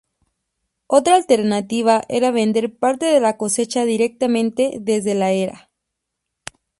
Otra 0.87 1.13
alternativa 1.15 2.01
era 2.09 2.31
vender 2.31 2.75
parte 2.75 3.05
de 3.05 3.19
la 3.19 3.37
cosecha 3.37 3.85
directamente 3.85 4.77
desde 4.79 5.13
la 5.13 5.29
era. 5.31 5.69